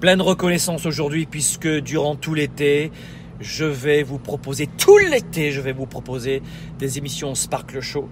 [0.00, 2.90] Plein de reconnaissance aujourd'hui puisque durant tout l'été,
[3.38, 6.42] je vais vous proposer, tout l'été, je vais vous proposer
[6.78, 8.08] des émissions Sparkle Show.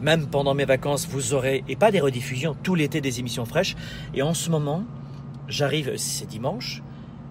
[0.00, 3.76] Même pendant mes vacances, vous aurez, et pas des rediffusions, tout l'été des émissions fraîches.
[4.14, 4.82] Et en ce moment,
[5.46, 6.82] j'arrive, c'est dimanche,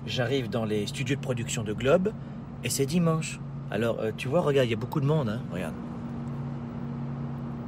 [0.06, 2.14] j'arrive dans les studios de production de Globe,
[2.64, 3.42] et c'est dimanche.
[3.72, 5.76] Alors, euh, tu vois, regarde, il y a beaucoup de monde, hein, regarde.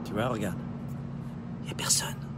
[0.05, 0.57] Tu vois, regarde.
[1.63, 1.75] Il n'y a.
[1.75, 2.28] Personne.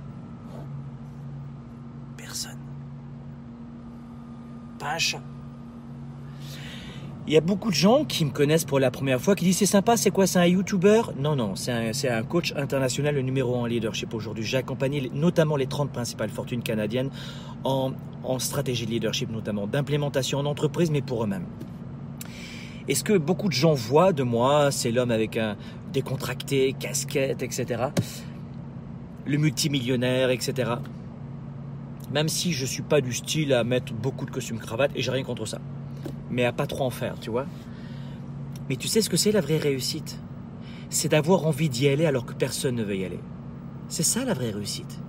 [7.28, 9.58] Il y a beaucoup de gens qui me connaissent pour la première fois qui disent
[9.58, 11.02] c'est sympa, c'est quoi, c'est un YouTuber?
[11.20, 14.44] Non, non, c'est un, un, coach international, le numéro 1 en leadership aujourd'hui.
[14.44, 17.12] J'ai accompagné notamment les 30 principales fortunes canadiennes
[17.64, 17.92] en,
[18.24, 21.46] en stratégie de leadership, notamment d'implémentation en entreprise, mais pour eux-mêmes.
[22.88, 25.56] Et ce que beaucoup de gens voient de moi, c'est l'homme avec un
[25.94, 27.84] décontracté, casquette, etc.
[29.26, 30.72] Le multimillionnaire, etc.
[32.14, 35.12] Même si je suis pas du style à mettre beaucoup de costumes cravate et j'ai
[35.12, 35.60] rien contre ça.
[36.30, 37.46] Mais à pas trop en faire, tu vois.
[38.70, 40.20] Mais tu sais ce que c'est la vraie réussite?
[40.90, 43.20] C'est d'avoir envie d'y aller alors que personne ne veut y aller.
[43.88, 45.00] C'est ça la vraie réussite.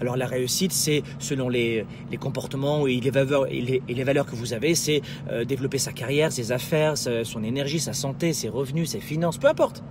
[0.00, 4.34] Alors la réussite, c'est selon les, les, comportements et les valeurs, et les, valeurs que
[4.34, 8.90] vous avez, c'est euh, développer sa carrière, ses affaires, son énergie, sa santé, ses revenus,
[8.90, 9.82] ses finances, peu importe.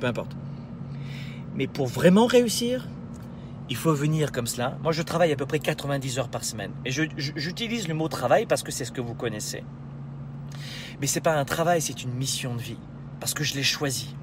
[0.00, 0.36] Peu importe.
[1.56, 2.88] Mais pour vraiment réussir,
[3.70, 4.76] il faut venir comme cela.
[4.82, 6.72] Moi, je travaille à peu près 90 heures par semaine.
[6.84, 9.64] Et j'utilise le mot travail parce que c'est ce que vous connaissez.
[11.00, 12.78] Mais ce n'est pas un travail, c'est une mission de vie.
[13.20, 14.14] Parce que je l'ai choisi.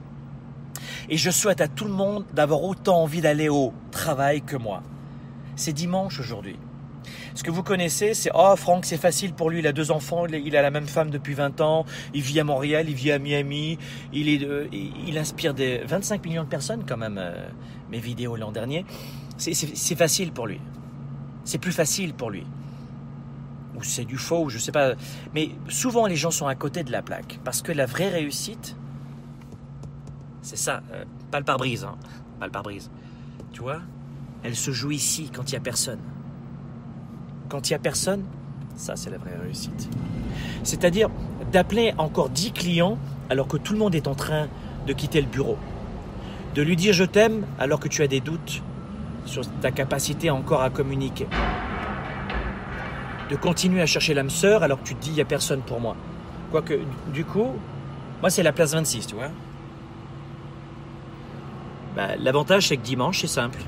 [1.09, 4.83] Et je souhaite à tout le monde d'avoir autant envie d'aller au travail que moi.
[5.55, 6.57] C'est dimanche aujourd'hui.
[7.33, 10.25] Ce que vous connaissez, c'est Oh, Franck, c'est facile pour lui, il a deux enfants,
[10.27, 13.19] il a la même femme depuis 20 ans, il vit à Montréal, il vit à
[13.19, 13.77] Miami,
[14.13, 14.47] il, est,
[15.07, 17.33] il inspire des 25 millions de personnes, quand même, euh,
[17.89, 18.85] mes vidéos l'an dernier.
[19.41, 20.59] C'est facile pour lui.
[21.45, 22.45] C'est plus facile pour lui.
[23.75, 24.93] Ou c'est du faux, je sais pas.
[25.33, 27.39] Mais souvent, les gens sont à côté de la plaque.
[27.43, 28.75] Parce que la vraie réussite,
[30.43, 31.95] c'est ça, euh, pas le pare-brise, hein,
[32.39, 32.91] pas le pare-brise.
[33.51, 33.81] Tu vois?
[34.43, 35.99] Elle se joue ici quand il n'y a personne.
[37.49, 38.23] Quand il n'y a personne,
[38.75, 39.89] ça c'est la vraie réussite.
[40.63, 41.09] C'est-à-dire
[41.51, 42.99] d'appeler encore 10 clients
[43.29, 44.47] alors que tout le monde est en train
[44.85, 45.57] de quitter le bureau.
[46.53, 48.61] De lui dire je t'aime alors que tu as des doutes
[49.25, 51.27] sur ta capacité encore à communiquer.
[53.29, 55.61] De continuer à chercher l'âme sœur alors que tu te dis il n'y a personne
[55.61, 55.95] pour moi.
[56.51, 56.79] Quoique,
[57.13, 57.51] du coup,
[58.21, 59.29] moi c'est la place 26, tu vois.
[61.95, 63.59] Bah, L'avantage c'est que dimanche c'est simple.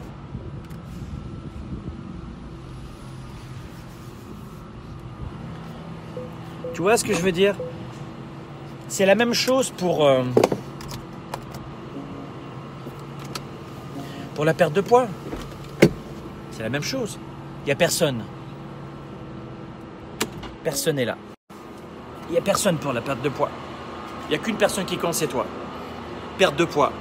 [6.73, 7.55] Tu vois ce que je veux dire?
[8.87, 10.23] C'est la même chose pour, euh,
[14.35, 15.07] pour la perte de poids.
[16.55, 17.17] C'est la même chose.
[17.63, 18.23] Il n'y a personne.
[20.63, 21.17] Personne n'est là.
[22.29, 23.49] Il n'y a personne pour la perte de poids.
[24.25, 25.45] Il n'y a qu'une personne qui compte, c'est toi.
[26.37, 26.93] Perte de poids.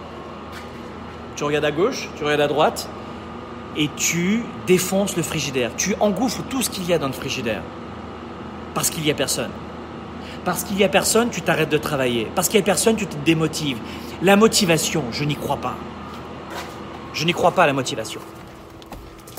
[1.37, 2.89] Tu regardes à gauche, tu regardes à droite,
[3.77, 5.71] et tu défonces le frigidaire.
[5.77, 7.63] Tu engouffres tout ce qu'il y a dans le frigidaire.
[8.75, 9.51] Parce qu'il n'y a personne.
[10.47, 12.27] Parce qu'il n'y a personne, tu t'arrêtes de travailler.
[12.35, 13.79] Parce qu'il n'y a personne, tu te démotives.
[14.23, 15.77] La motivation, je n'y crois pas.
[17.13, 18.21] Je n'y crois pas à la motivation.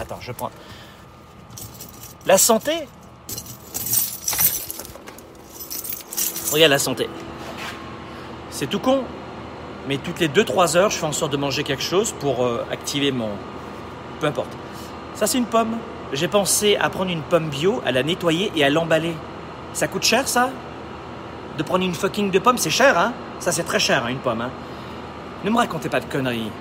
[0.03, 0.51] Attends, je prends.
[2.25, 2.89] La santé
[6.51, 7.07] Regarde la santé.
[8.49, 9.03] C'est tout con.
[9.87, 12.65] Mais toutes les 2-3 heures, je fais en sorte de manger quelque chose pour euh,
[12.69, 13.29] activer mon...
[14.19, 14.51] Peu importe.
[15.15, 15.77] Ça, c'est une pomme.
[16.11, 19.15] J'ai pensé à prendre une pomme bio, à la nettoyer et à l'emballer.
[19.71, 20.49] Ça coûte cher, ça?
[21.57, 23.13] De prendre une fucking de pomme, c'est cher, hein?
[23.39, 24.51] Ça, c'est très cher, hein, une pomme, hein
[25.45, 26.51] Ne me racontez pas de conneries.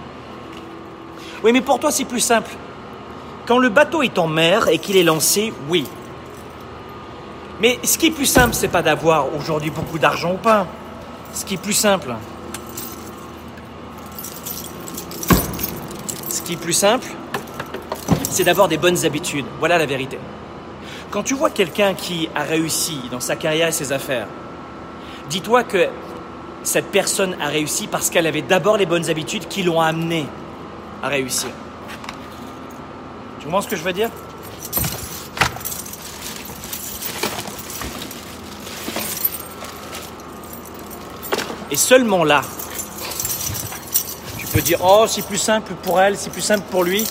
[1.43, 2.51] Oui, mais pour toi, c'est plus simple.
[3.47, 5.85] Quand le bateau est en mer et qu'il est lancé, oui.
[7.61, 10.67] Mais ce qui est plus simple, c'est pas d'avoir aujourd'hui beaucoup d'argent ou pas.
[11.33, 12.15] Ce qui est plus simple,
[16.29, 17.09] ce qui est plus simple,
[18.31, 19.47] c'est d'avoir des bonnes habitudes.
[19.59, 20.19] Voilà la vérité.
[21.11, 24.27] Quand tu vois quelqu'un qui a réussi dans sa carrière et ses affaires,
[25.29, 25.89] dis-toi que
[26.63, 30.27] cette personne a réussi parce qu'elle avait d'abord les bonnes habitudes qui l'ont amené
[31.03, 31.51] à réussir.
[33.43, 34.09] Tu comprends ce que je veux dire?
[41.73, 42.43] Et seulement là,
[44.39, 47.05] tu peux dire, oh, c'est plus simple pour elle, c'est plus simple pour lui.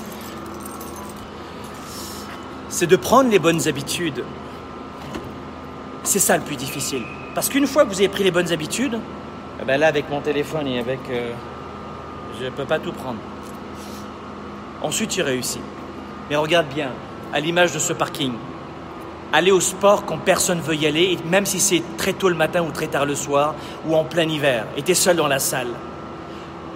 [2.70, 4.24] C'est de prendre les bonnes habitudes.
[6.04, 7.04] C'est ça le plus difficile.
[7.36, 8.98] Parce qu'une fois que vous avez pris les bonnes habitudes,
[9.62, 11.02] eh ben là, avec mon téléphone et avec...
[11.10, 11.34] Euh,
[12.40, 13.20] je ne peux pas tout prendre.
[14.82, 15.60] Ensuite, tu réussis.
[16.32, 16.92] Mais regarde bien,
[17.34, 18.32] à l'image de ce parking.
[19.34, 22.62] aller au sport quand personne veut y aller, même si c'est très tôt le matin
[22.62, 23.54] ou très tard le soir,
[23.86, 25.68] ou en plein hiver, et tu es seul dans la salle.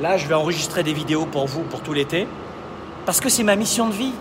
[0.01, 2.27] Là, je vais enregistrer des vidéos pour vous pour tout l'été,
[3.05, 4.11] parce que c'est ma mission de vie,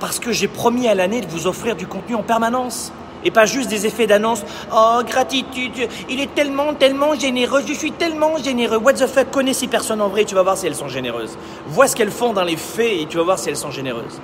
[0.00, 2.92] parce que j'ai promis à l'année de vous offrir du contenu en permanence.
[3.24, 4.42] Et pas juste des effets d'annonce.
[4.74, 8.78] Oh, gratitude, il est tellement, tellement généreux, je suis tellement généreux.
[8.78, 11.38] What the fuck, connais ces personnes en vrai, tu vas voir si elles sont généreuses.
[11.68, 14.20] Vois ce qu'elles font dans les faits et tu vas voir si elles sont généreuses.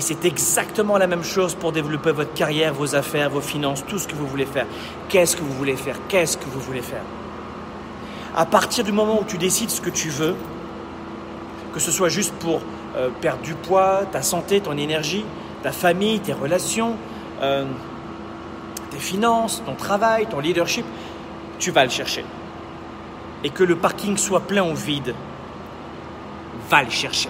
[0.00, 3.98] Et c'est exactement la même chose pour développer votre carrière, vos affaires, vos finances, tout
[3.98, 4.64] ce que vous voulez faire.
[5.10, 5.96] Qu'est-ce que vous voulez faire?
[6.08, 7.02] Qu'est-ce que vous voulez faire?
[8.34, 10.36] À partir du moment où tu décides ce que tu veux,
[11.74, 12.62] que ce soit juste pour
[12.96, 15.26] euh, perdre du poids, ta santé, ton énergie,
[15.62, 16.96] ta famille, tes relations,
[17.42, 17.66] euh,
[18.90, 20.86] tes finances, ton travail, ton leadership,
[21.58, 22.24] tu vas le chercher.
[23.44, 25.14] Et que le parking soit plein ou vide,
[26.70, 27.28] va le chercher.